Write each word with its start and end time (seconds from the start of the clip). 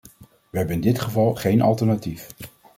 We 0.49 0.57
hebben 0.57 0.75
in 0.75 0.81
dit 0.81 0.99
geval 1.01 1.35
geen 1.35 1.61
alternatief. 1.61 2.27